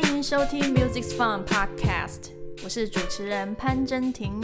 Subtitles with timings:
[0.00, 2.30] 欢迎收听 Music's Fun Podcast，
[2.62, 4.40] 我是主持人潘真婷。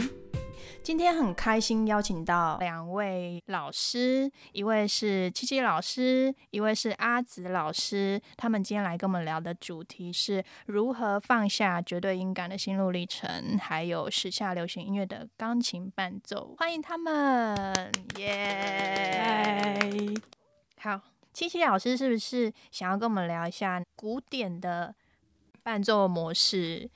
[0.83, 8.21] 今天很开心邀请到两位老师，一位是七七老师，一位是阿紫老师。
[8.35, 16.53] 他们今天来跟我们聊的主题是如何放下绝对音感的心路历程，还有时下流行音乐的钢琴伴奏。
[16.57, 19.79] 欢迎他们，耶！
[20.81, 20.99] 好，
[21.31, 24.93] 七七老师是不是想要跟我们聊一下古典的
[25.65, 26.87] 伴奏模式，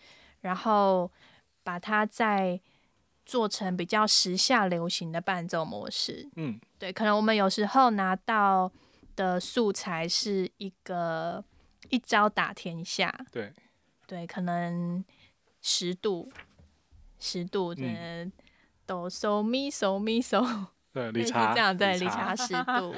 [0.41, 1.11] 然后
[1.63, 2.61] 把它再
[3.25, 6.29] 做成比较时下流行的伴奏模式。
[6.35, 8.71] 嗯，对，可能我们有时候拿到
[9.15, 11.43] 的素材是一个
[11.89, 13.51] 一招打天下，对，
[14.05, 15.03] 对，可能
[15.63, 16.31] 十度，
[17.17, 18.31] 十度，嗯嗯，
[18.85, 22.93] 哆嗦咪嗦咪嗦，对， 理查这样，对，理查十度，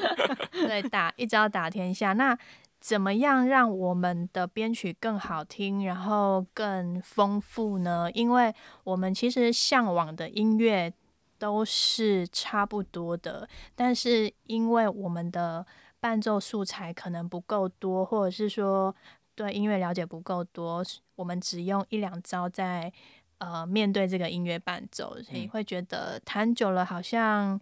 [0.52, 2.12] 对，打一招打天下。
[2.12, 2.38] 那
[2.82, 8.10] 怎么样让我们的编曲更好听，然后更丰富呢？
[8.12, 10.92] 因为我们其实向往的音乐
[11.38, 15.64] 都是差不多的，但是因为我们的
[16.00, 18.94] 伴奏素材可能不够多，或者是说
[19.36, 20.84] 对音乐了解不够多，
[21.16, 22.92] 我们只用一两招在
[23.38, 27.62] 呃面对这个音乐伴奏，所以嗯会觉得弹久了好像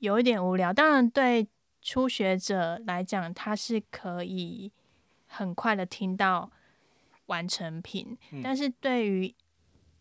[0.00, 0.74] 有一点无聊。
[0.74, 1.48] 当然，对
[1.86, 4.72] 初学者来讲，他是可以
[5.28, 6.50] 很快的听到
[7.26, 9.32] 完成品，嗯但是对于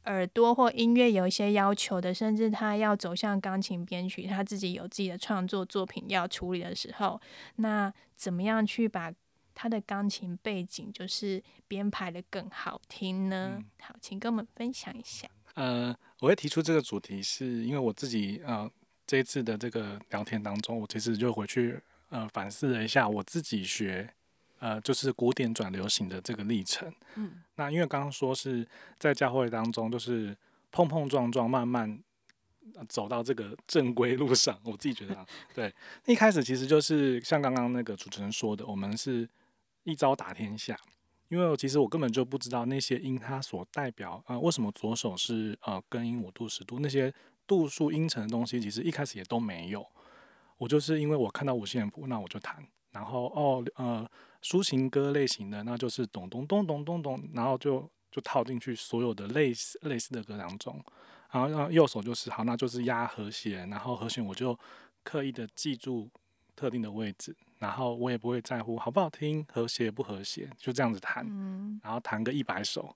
[0.06, 7.22] 耳朵或音乐有一些要求的，甚至他要走向钢琴编曲，他自己有自己的创作作品要处理的时候，
[7.58, 9.14] 那怎么样去把
[9.54, 13.58] 他的钢琴背景就是编排的更好听呢？
[13.60, 15.28] 嗯好，请跟我们分享一下。
[15.54, 18.68] 呃，我会提出这个主题，是因为我自己呃
[19.08, 24.10] 这一次的这个聊天当中，我其实就回去呃反思了一下我自己学
[24.60, 26.92] 呃就是古典转流行的这个历程。
[27.16, 30.36] 嗯，那因为刚刚说是在教会当中，就是
[30.72, 32.00] 碰碰撞撞，慢慢
[32.74, 34.60] 呃走到这个正规路上。
[34.66, 35.74] 我自己觉得、啊，对，
[36.06, 39.30] 一开始其实就是像刚刚那个主持人说的，我们是
[39.84, 40.78] 一招打天下。
[41.28, 47.12] 因为其实我根本就不知道那些音它所代表呃为什么左手是呃根音五度十度那些
[47.48, 49.86] 度数音程的东西，其实一开始也都没有。
[50.58, 54.10] 我就是因为我看到五线谱，那我就弹，然后哦呃
[54.42, 60.82] 抒情歌类型的，那就是咚咚咚咚咚咚，然后就就套进去所有的类似类似的歌当中，
[61.32, 64.58] 然后让右手就是好，那就是压和弦，然后和弦我就
[65.04, 66.10] 刻意的记住
[66.56, 71.78] 特定的位置，然后我也不会在乎好不好听，和谐不和谐，就这样子弹，嗯。
[71.84, 72.96] 然后弹个一百首，好，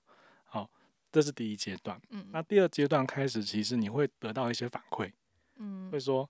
[1.10, 2.00] 这是第一阶段。
[2.10, 2.26] 嗯。
[2.32, 5.10] 那第二阶段开始，其实你会得到一些反馈，
[5.56, 5.90] 嗯。
[5.90, 6.28] 会说，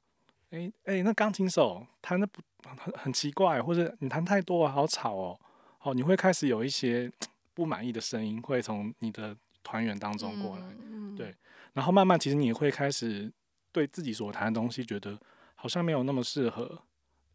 [0.51, 5.41] 诶诶，那钢琴手弹的不很很奇怪，或者你弹太多了，好吵哦。
[5.83, 7.11] 哦，你会开始有一些
[7.55, 11.35] 不满意的声音会从你的团员当中过来，嗯对。
[11.73, 13.33] 然后慢慢其实你会开始
[13.73, 15.19] 对自己所弹的东西觉得
[15.55, 16.83] 好像没有那么适合，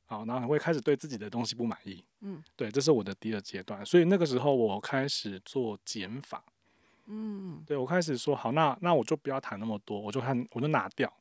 [0.06, 6.44] 好，然后你会开始对自己的东西不满意，嗯，对，这是我的第二阶段，所以那个时候我开始做减法，
[7.08, 11.12] 嗯对我开始说好，那那我就不要谈那么多，我就看我就拿掉。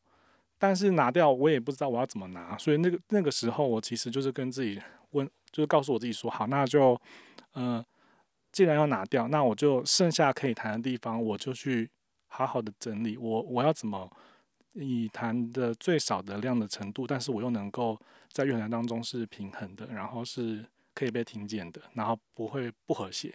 [0.57, 4.81] 但是拿掉我也不知道我要怎么拿，所以那个那个时候我其实就是跟自己
[5.11, 6.99] 问，就是告诉我自己说好，那就
[7.53, 7.85] 呃，
[8.51, 11.91] 既然要拿掉，那我就剩下可以谈的地方，我就去
[12.29, 14.11] 好好的整理我我要怎么
[14.73, 18.01] 以谈的最少的量的程度，但是我又能够
[18.33, 23.35] 在乐团当中是平衡的，然后是可以被听见的，然后不会不和谐。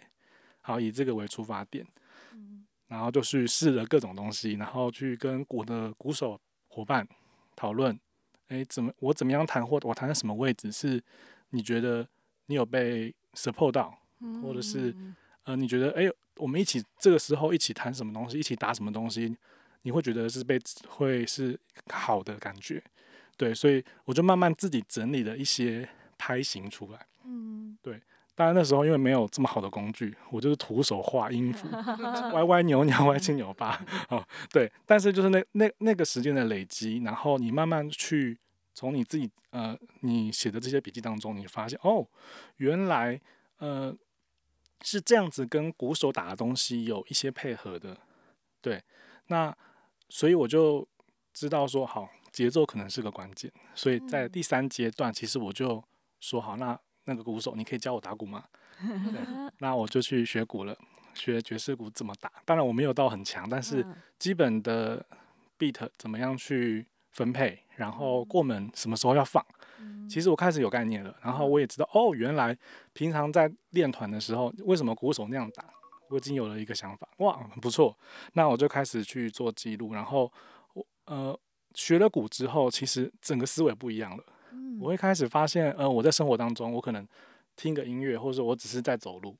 [0.62, 1.86] 好，以这个为出发点。
[2.32, 2.64] 嗯。
[2.88, 7.06] 然后就去试了各种东西，然后去跟鼓的鼓手伙伴
[7.54, 7.96] 讨论，
[8.48, 11.00] 哎，怎么我怎么样弹，或我弹在什么位置是
[11.50, 12.08] 你觉得
[12.46, 14.92] 你有被 support 到，嗯或者是
[15.44, 19.36] 呃，你觉得哎，我们一起这个时候一起弹什么东西，一起打什么东西，
[19.82, 20.58] 你会觉得是被
[20.88, 21.56] 会是
[21.92, 22.82] 好的感觉，
[23.36, 27.06] 对，所以我就慢慢自己整理了一些拍型出来。
[27.24, 27.78] 嗯
[28.40, 31.68] 当然那时候因为没有这么好的工具，我就是徒手画音符，
[32.32, 33.78] 歪歪扭扭，歪七扭八
[34.08, 34.72] 哦，对。
[34.86, 38.38] 但是就是那那那个时间的累积，然后你慢慢去
[38.72, 42.06] 从你自己呃你写的这些笔记当中，你发现哦，
[42.56, 43.20] 原来
[43.58, 43.94] 呃
[44.80, 47.94] 是这样子跟鼓手打的东西有一些配合的，
[48.62, 48.82] 对。
[49.26, 49.54] 那
[50.08, 50.88] 所以我就
[51.34, 55.84] 知道说好，节奏可能是个关键，所以在嗯第三阶段，其实我就
[56.20, 58.44] 说好，那那个鼓手，你可以教我打鼓吗？
[58.80, 59.20] 对，
[59.58, 60.76] 那我就去学鼓了，
[61.14, 62.30] 学爵士鼓怎么打。
[62.44, 65.04] 当然我没有到很强，但是嗯基本的
[65.58, 69.44] beat 怎么样去分配，然后过门什么时候要放，
[69.78, 71.14] 嗯其实我开始有概念了。
[71.22, 72.56] 然后我也知道，哦，原来
[72.92, 75.64] 平常在练团的时候，为什么鼓手那样打，
[76.08, 77.94] 我已经有了一个想法，哇，很不错。
[78.32, 80.32] 那我就开始去做记录，然后
[80.72, 81.38] 我呃
[81.74, 84.24] 学了鼓之后，其实整个思维不一样了。
[84.80, 87.06] 我会开始发现，呃，我在生活当中，我可能
[87.56, 89.36] 听个音乐，或者说我只是在走路，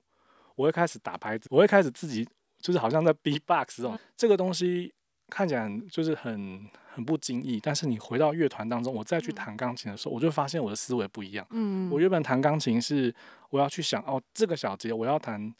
[0.55, 2.29] 我会开始打拍子，我会开始自己
[2.61, 4.93] 就是好像在 B-box 这种这个东西
[5.29, 11.47] 看起来很就是很很不经意，但是你回到乐团当中，我再去弹钢琴的时候，我就发现我的思维不一样。
[11.51, 13.15] 嗯，我原本弹钢琴是
[13.49, 15.55] 我要去想哦，这个小节我要弹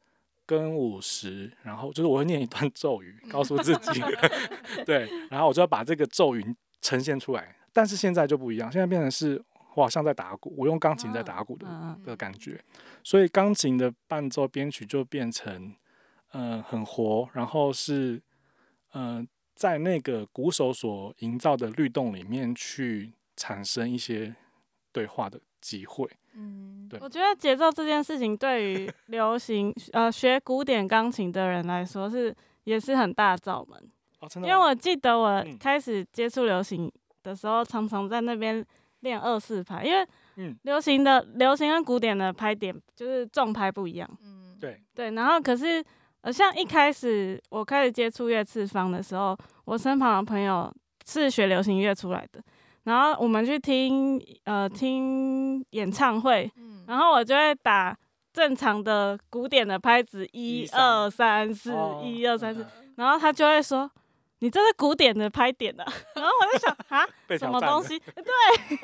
[0.45, 4.03] 跟五十，然后就是我会念一段咒语，告诉自己，
[4.85, 6.45] 对，然后我就要把这个咒语
[6.83, 7.57] 呈现出来。
[7.73, 9.43] 但是现在就不一样，现在变成是
[9.75, 12.61] 我好像在打鼓，我用钢琴在打鼓的嗯的感觉，
[13.05, 15.75] 所以钢琴的伴奏编曲就变成
[16.33, 18.21] 嗯、呃很活，然后是
[18.93, 24.35] 嗯、呃在那个鼓手所营造的律动里面去产生一些
[24.91, 26.09] 对话的机会。
[26.33, 27.07] 嗯，对我。
[27.07, 32.35] 觉得节奏这件事情对于 流行呃学古典钢琴的人来说是
[32.65, 33.91] 也是很大罩门，
[34.37, 35.59] 因为我记得我嗯。
[35.59, 36.91] 开始接触流行
[37.23, 38.65] 的时候，常常在那边
[39.01, 40.07] 练二四拍，因为
[40.37, 44.09] 嗯流行的流行跟古典的拍点就是重拍不一样。
[44.23, 45.83] 嗯，对，对，然后可是
[46.21, 50.73] 呃，像一开始我开始接触乐次方的时候，我身旁的朋友
[51.07, 52.43] 是学流行乐出来的，
[52.85, 57.97] 然后我们去听呃听演唱会，嗯，然后我就会打
[58.33, 63.91] 正常的古典的拍子，一二三四，哦一二三四嗯，然后他就会说。
[64.41, 65.85] 你这是古典的拍点的、
[66.15, 67.07] 然后我就想 啊，
[67.39, 67.99] 什么东西？
[68.17, 68.79] 对，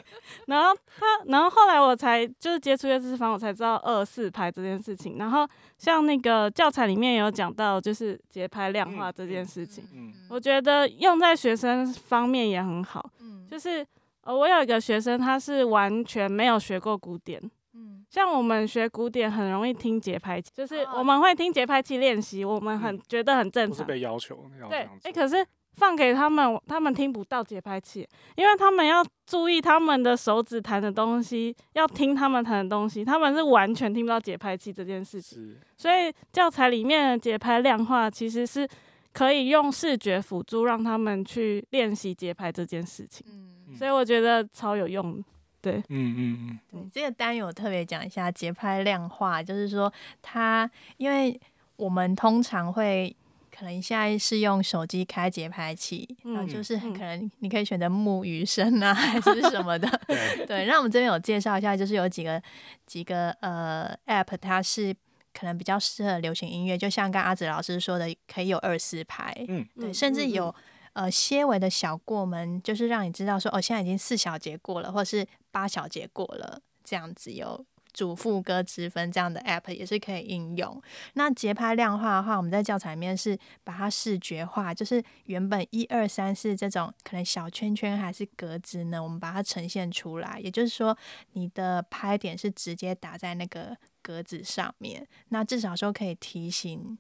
[0.47, 5.17] 然后他，然后后来我才就是接触乐知识方，我才知道二四拍这件事情。
[5.19, 5.49] 然后
[5.79, 13.11] 像那个教材里面有讲到，就是节拍量化嗯这件事情，嗯我觉得用在学生方面也很好。
[13.21, 13.87] 嗯，就是
[14.23, 17.41] 呃，我有一个学生，他是完全没有学过古典。
[17.77, 23.71] 嗯像我们学古典很容易听节拍器，就是哦我们会听节拍器练习，我们很嗯觉得很正常。
[23.71, 25.23] 不是被要求要对样，哎、做。
[25.23, 25.45] 可是
[25.75, 35.39] 放给他们，他们听不到节拍器，因为他们要注意他们的手指弹的东西，要听他们弹的东西，他们是完全听不到节拍器这件事情。
[35.39, 38.67] 是所以教材里面的节拍量化其实是
[39.13, 43.27] 可以用视觉辅助，让他们去练习节拍这件事情。
[43.29, 45.25] 嗯，所以我觉得超有用的。
[45.63, 49.93] 嗯嗯嗯，对，这个单元我特别讲一下节拍量化，就是说
[50.23, 51.39] 它，因为
[51.77, 53.15] 我们通常会
[53.57, 56.93] 可能现在是用手机开节拍器，然后嗯就是嗯。
[56.93, 59.89] 可能你可以选择木鱼声啊，还是什么的。
[60.07, 62.41] 对，对，那我们这边有介绍一下，就是有几个
[62.87, 64.95] 几个呃 app，它是
[65.33, 69.67] 可能比较适合流行音乐，就像刚阿紫老师说的，可以有二四拍，嗯。
[69.79, 70.31] 对，嗯甚至嗯。
[70.31, 70.55] 有
[70.97, 77.63] 呃些微的小过门，就是让你知道说哦，现在已经四小节过了，或是八小节过了，这样子有
[77.93, 80.83] 主副歌之分这样的 app 也是可以应用。
[81.13, 90.41] 那节拍量化的话，我们在教材里面是把它视觉化，就是原本一二三四这种可能小圈圈还是格子呢，我们把它呈现出来。
[90.43, 90.97] 也就是说，
[91.33, 96.97] 你的拍点是直接打在那个格子上面，那至少说可以提醒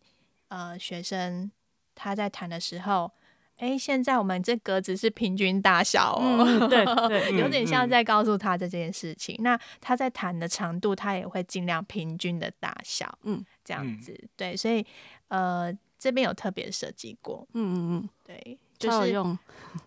[0.49, 1.51] 呃学生
[1.95, 3.11] 他在弹的时候。
[3.59, 9.37] 诶，现在我们这格子是平均大小哦， 嗯，对对，有点像嗯在告诉他这件事情。
[9.41, 14.29] 那他在弹的长度，他也会尽量平均的大小，嗯，这样嗯子。
[14.37, 14.85] 对，所以
[15.29, 19.39] 呃，这边有特别设计过，嗯嗯嗯，对，就是用。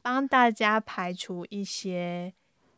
[0.02, 2.34] 帮大家排除一些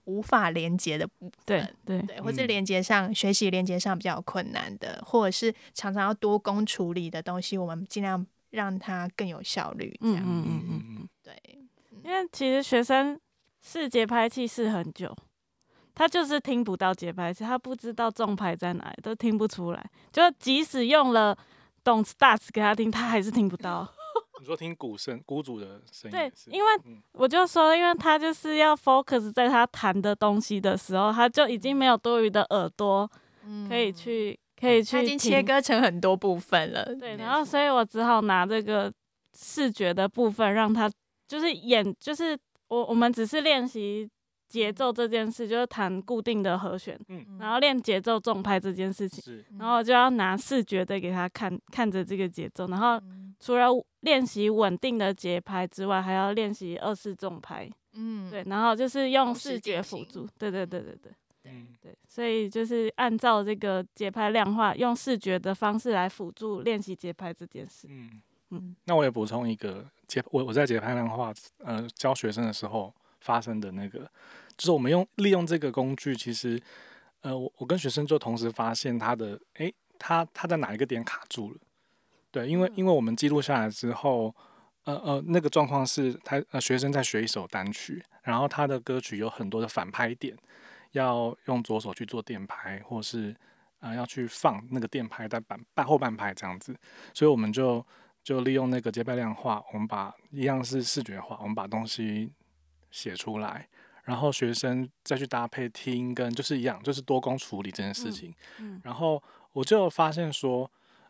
[0.06, 1.34] 无法连接的部分。
[1.46, 9.98] 对对，对，或是嗯连接上、学习连接上比较困难的，或者是常常要多工处理的东西，我们尽量让它更有效率。
[10.02, 10.91] 这样，嗯嗯嗯
[12.04, 13.20] 因为其实学生
[13.62, 15.16] 试节拍器试很久，
[15.94, 19.90] 他就是听不到节拍器，他不知道重拍在哪里，都听不出来。
[20.12, 21.38] 就即使用了
[21.84, 23.88] 懂 starts 给他听，他还是听不到。
[24.40, 33.08] 你说听鼓声、鼓组的声音对，因为嗯我就说，因为他就是要 focus 在他弹的东西的时候，他就已经没有多余的耳朵
[33.70, 36.84] 可以去可以去他已经切割成很多部分了。
[36.96, 38.92] 对，然后所以我只好拿这个
[39.38, 40.90] 视觉的部分让他
[41.32, 44.10] 就是演，就是我我们只是练习
[44.50, 53.34] 节奏这件事，就是弹固定的和弦，嗯然后练节奏重拍这件事情，是然后就要拿视觉的给他看，看着这个节奏，然后嗯。
[53.40, 53.70] 除了
[54.02, 58.30] 练习稳定的节拍之外，还要练习二四重拍，嗯。
[58.30, 60.96] 对，然后就是用视觉辅助，对对对对。
[61.02, 61.12] 对。
[61.46, 61.68] 嗯。
[61.82, 67.88] 对，所以就是按照这个节拍量化，用视觉的方式来辅助练习节拍这件事。
[67.90, 68.76] 嗯嗯。
[68.86, 74.00] 那我也补充一个节，我我在节拍量化呃教学生的时候发生的那个，
[74.56, 76.62] 就是我们用利用这个工具，其实
[77.22, 81.58] 呃我我跟学生就同时发现他的诶，他他在哪一个点卡住了，
[82.32, 84.34] 对，因为因为我们记录下来之后，
[84.86, 90.36] 呃呃，那个状况是他呃学生在学一首单曲，然后他的歌曲有很多的反拍点，
[90.92, 93.36] 要用左手去做电拍，或是
[93.80, 96.76] 呃要去放那个电拍在半半后半拍这样子，
[97.14, 97.86] 所以我们就
[98.24, 102.32] 就利用那个节拍量化，我们把一样是视觉化，我们把东西
[102.92, 103.68] 写出来，
[104.04, 109.22] 然后学生再去搭配听跟就是一样，就是多工处理这件事情，嗯然后
[109.54, 110.70] 我就发现说，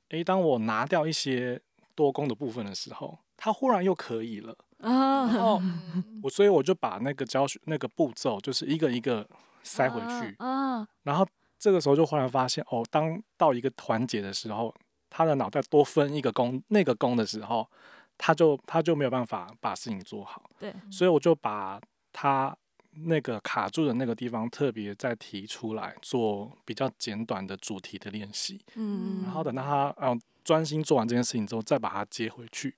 [0.10, 1.62] 诶，当我拿掉一些
[1.96, 4.56] 多工的部分的时候，它忽然又可以了。
[4.82, 9.28] 然啊， 后嗯我所以我就把那个教学那个步骤，就是一个一个
[9.62, 10.36] 塞回去。
[10.40, 11.28] 啊，然后
[11.60, 14.74] 这个时候就忽然发现，哦，当到一个环节的时候，
[15.12, 17.70] 他的脑袋多分一个工那个工的时候，
[18.18, 20.50] 他就他就没有办法把事情做好。
[20.58, 21.80] 对，所以我就把
[22.12, 22.58] 他
[22.94, 28.60] 那个卡住的那个地方特别再提出来，做比较简短的主题的练习。
[28.76, 32.76] 嗯，然后等到他嗯专心做完这件事情之后，再把它接回去，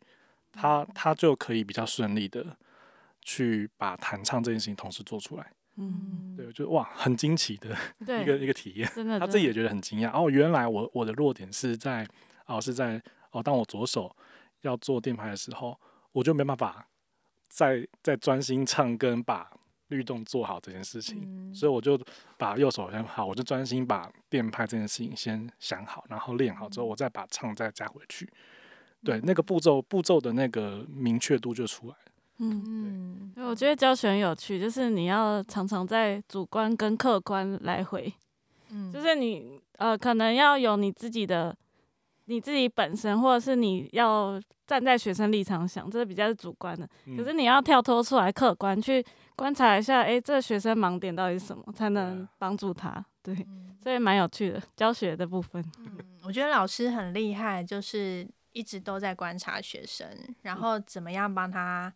[0.52, 2.58] 他他就可以比较顺利的
[3.22, 5.52] 去把弹唱这件事情同时做出来。
[5.76, 8.90] 嗯，对，我觉得哇，很惊奇的，一个一个体验。
[8.96, 12.08] 真的， 他自己也觉得很惊讶哦，原来我我的弱点是在
[12.46, 13.02] 哦是在
[13.32, 14.16] 哦，当我左手
[14.62, 15.80] 要做电拍的时候，
[16.12, 16.88] 我就没办法
[17.48, 19.50] 再再专心唱跟把
[19.88, 21.22] 律动做好这件事情。
[21.26, 22.00] 嗯所以我就
[22.38, 28.28] 把右手先好，我就专心把电拍这件事情先想好，然后练好之后，我再把唱再加回去。
[29.04, 32.12] 对，那个步骤步骤的那个明确度就出来了。
[32.38, 32.64] 嗯。
[32.66, 38.12] 嗯对我觉得教学很有趣，就是你要常常在主观跟客观来回，
[38.70, 41.56] 嗯就是你呃，可能要有你自己的
[42.26, 46.88] 你自己本身，或者是你要站在学生立场想，这是比较是主观的。
[47.06, 49.04] 嗯可是你要跳脱出来，客观去
[49.36, 53.04] 观察一下，诶，这个学生盲点到底是什么，才能啊帮助他。
[53.24, 55.64] 对，嗯所以蛮有趣的教学的部分。
[55.80, 60.08] 嗯我觉得老师很厉害，就是一直都在观察学生，
[60.44, 61.94] 然后怎么样帮他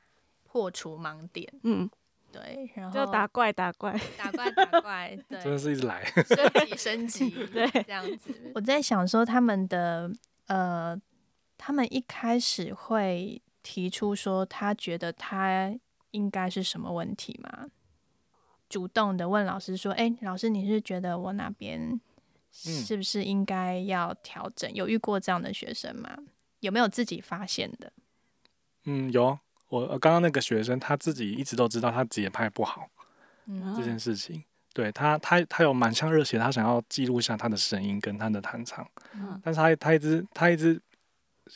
[0.57, 1.47] 破除盲点。
[1.61, 1.87] 嗯，
[2.31, 3.95] 对，然后就打怪打怪。
[4.17, 6.03] 打怪打怪， 对，真的是一直来。
[6.03, 8.33] 升级 升级，对这样子。
[8.55, 10.11] 我在想说，他们的
[10.47, 10.99] 呃，
[11.57, 15.77] 他们一开始会提出说，他觉得他
[16.09, 17.67] 应该是什么问题吗？
[18.67, 22.01] 主动的问老师说：“哎、老师，你是觉得我哪边
[22.51, 24.73] 是不是应该要调整？
[24.73, 26.17] 有遇过这样的学生吗？
[26.61, 27.93] 有没有自己发现的？
[28.85, 29.37] 嗯，有
[29.69, 32.87] 我呃刚刚那个学生他自己一直都知道他节拍不好
[33.47, 34.43] 嗯这件事情。
[34.73, 40.79] 对他，他他有满腔热血，他想要记录下他的声音跟他的弹唱，嗯但是他他一直他一直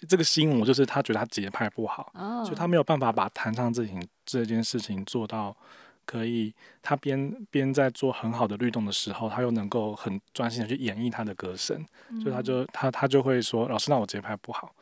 [0.10, 5.56] 这个心魔就是他觉得他节拍不好，哦所以他没有办法把弹唱这情这件事情做到
[6.03, 11.86] 可以，他边边在做很好的律动的时候，他又能够很专心的去演绎他的歌声，
[12.22, 14.74] 所以他就他他就会说，老师，那我节拍不好，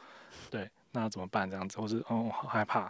[0.49, 1.49] 对，那怎么办？
[1.49, 2.89] 这样子，或是哦，我好害怕，那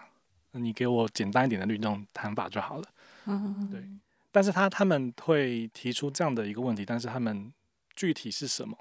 [0.52, 2.84] 你给我简单一点的律动弹法就好了。
[3.26, 3.84] 嗯对
[4.32, 7.52] 但是他他们会提出这样的一个问题，但是他们
[7.96, 8.78] 具体是什么，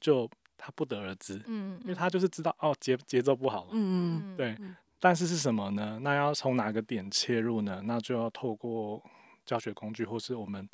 [0.00, 5.98] 就他不得而知，嗯，因为他就是知道哦节节奏不好了，嗯嗯对嗯，但是是什么呢？
[6.02, 7.82] 那要从哪个点切入呢？
[7.84, 9.02] 那就要透过
[9.44, 10.66] 教学工具，或是我们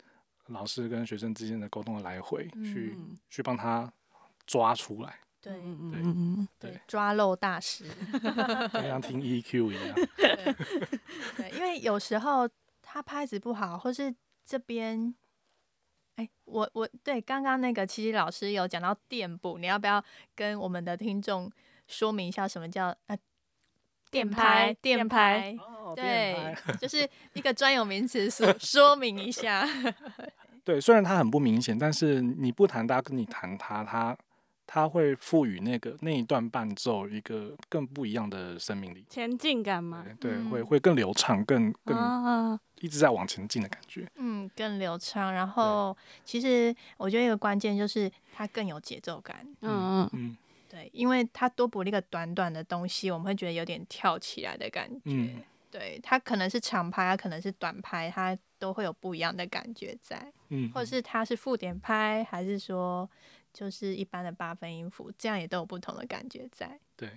[0.46, 3.92] 老师跟学生之间的沟通的来回，去嗯去帮他
[4.46, 7.84] 抓出来，对嗯对嗯嗯对，抓漏大师。
[8.72, 9.94] 就像听 EQ 一样。
[10.16, 10.54] 对，
[11.37, 12.49] 对，因为有时候
[12.80, 15.14] 他拍子不好，或是这边，
[16.16, 20.02] 哎、我我对刚刚那个七七老师有讲到电补，你要不要
[20.34, 21.50] 跟我们的听众
[21.88, 23.18] 说明一下什么叫呃
[24.11, 29.66] 电拍拍电电拍哦对，就是一个专有名词，说说明一下。
[30.64, 34.16] 对，虽然它很不明显，但是你不弹它，跟你弹它，它
[34.74, 39.04] 它会赋予那个那一段伴奏一个更不一样的生命力。
[39.10, 44.10] 前进感嘛，对，对，会嗯会更流畅，更更啊，一直在往前进的感觉。
[44.14, 45.30] 嗯，更流畅。
[45.30, 49.46] 然后，其实我觉得一个关键就是它更有节奏感。
[49.60, 50.36] 嗯嗯嗯
[50.70, 55.00] 对，因为它多补了一个短短的东西，我们会觉得有点跳起来的感觉。
[55.04, 63.08] 嗯对，它可能是长拍，它可能是短拍，它都会有不一样的感觉在，嗯，或者是它是附点拍，还是说
[63.52, 66.78] 就是一般的八分音符，这样也都有不同的感觉在。
[66.97, 67.11] 对，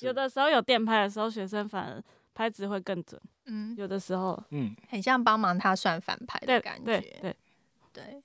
[0.00, 2.02] 有的时候有电拍的时候，学生反而
[2.34, 3.20] 拍子会更准。
[3.46, 7.00] 嗯，有的时候，嗯很像帮忙他算反拍的感觉。
[7.00, 7.36] 对对，
[7.92, 8.22] 对，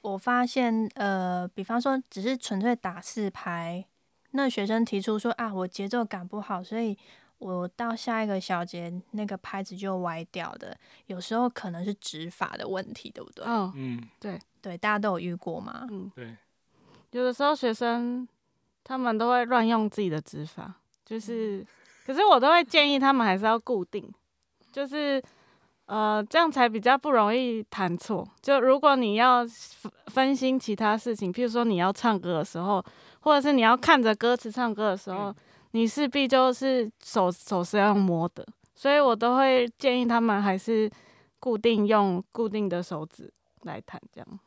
[0.00, 3.84] 我发现呃，比方说只是纯粹打四拍，
[4.32, 6.96] 那学生提出说啊，我节奏感不好，所以
[7.38, 10.76] 我到下一个小节那个拍子就歪掉的。
[11.06, 13.44] 有时候可能是指法的问题，对不对？
[13.46, 14.08] 嗯嗯
[14.60, 15.86] 对，大家都有遇过吗？
[15.90, 16.36] 嗯，对，
[17.12, 18.26] 有的时候学生
[18.84, 20.74] 他们都会乱用自己的指法，
[21.04, 21.66] 就是，
[22.06, 24.12] 可是我都会建议他们还是要固定，
[24.72, 25.22] 就是
[25.86, 28.26] 呃这样才比较不容易弹错。
[28.40, 32.84] 就如果你要分分心其他事情，譬如说你要唱歌的时候，
[33.20, 35.34] 或者是你要看着歌词唱歌的时候，嗯
[35.72, 40.90] 你势必就是手手是要用摸的，所以我都会建议他们还是
[41.38, 43.30] 固定用固定的手指
[43.64, 44.40] 来弹这样。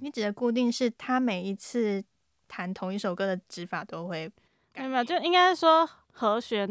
[0.00, 2.02] 你指的固定是他每一次
[2.46, 4.32] 弹同一首歌的指法都会没
[4.72, 6.68] 改有没有，就应该说和弦，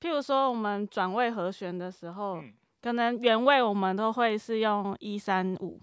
[0.00, 5.80] 譬如说我们转位和弦的时候，嗯可能原位我们都会是用一三五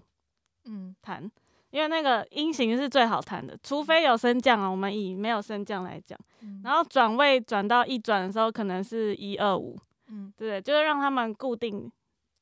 [0.64, 1.30] 嗯弹，
[1.70, 10.60] 因为那个音型是最好弹的，除非有升降啊，我们以没有升降来讲，嗯然后转位转到一转的时候，可能是一二五，嗯对？
[10.60, 11.90] 就是让他们固定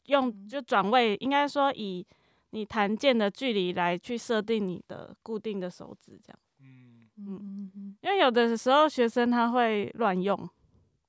[0.07, 2.05] 用嗯就转位，应该说以
[2.51, 6.39] 你弹键的距离来去设定你的固定的手指，这样。
[6.61, 10.49] 嗯嗯嗯嗯因为有的时候学生他会乱用，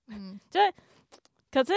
[0.07, 0.59] 嗯， 就
[1.51, 1.73] 可是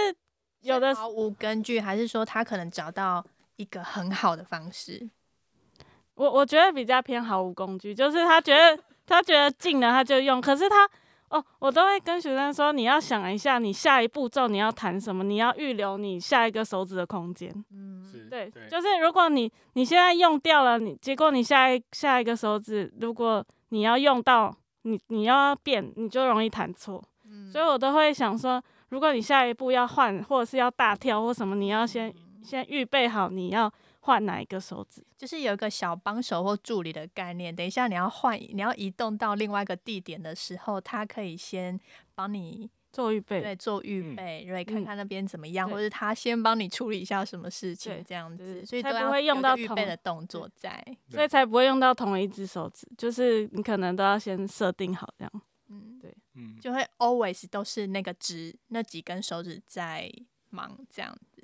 [0.60, 3.24] 有的毫无根据，还是说他可能找到
[3.56, 5.10] 一个很好的方式？
[6.14, 10.88] 我我觉得比较偏毫无工具，就是他觉得他觉得近了他就用，可是他
[11.30, 17.50] 哦，我都会跟学生说，你要想一下，你下一步骤你要弹什么，你要预留你下一个手指的空间。
[17.70, 27.02] 嗯是对，对就是如果你你现在用掉了，你结果你下一下一个手指，如果你要用到，你你要变，你就容易弹错。
[27.24, 33.70] 嗯所以我都会想说，如果你下一步要换，或者是要大跳或什么，你要先嗯先预备好你要
[34.00, 35.04] 换哪一个手指。
[35.16, 37.54] 就是有一个小帮手或助理的概念。
[37.54, 41.78] 等一下你要换，你要移动到另外一个地点的时候，他可以先
[42.14, 50.84] 帮你做预备，对做预嗯备，对，看嗯看那边怎么样，对或者他先帮你处理一下什么事情这样子，所以都要有一个会用到同预备的动作在。
[51.08, 55.32] 所以才不会用到同一只手指，就是你可能都要先设定好这样。
[55.68, 60.12] 嗯，对嗯就会 always 都是那个指那几根手指在
[60.50, 61.42] 忙这样子。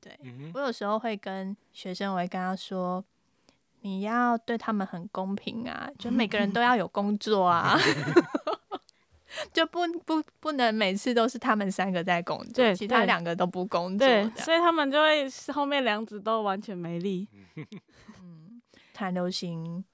[0.00, 3.04] 对，嗯我有时候会跟学生，我会跟他说，
[3.82, 7.76] 你要对他们很公平啊，就每个人都要有工作啊
[9.52, 17.28] 就不不不能每次都是他们三个在工作，其他两个都不工作对，所以他们就会后面两指都完全没力。
[18.22, 18.62] 嗯，
[18.92, 19.84] 弹流行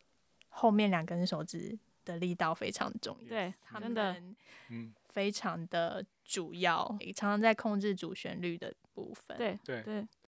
[0.49, 4.37] 后面两根手指的力道非常重要，对，他真的，们
[4.71, 9.37] 嗯非常的主要，常常在控制主旋律的部分。
[9.37, 10.07] 对对对，